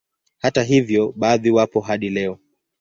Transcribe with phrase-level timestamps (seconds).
[0.37, 2.39] Hata hivyo baadhi wapo hadi leo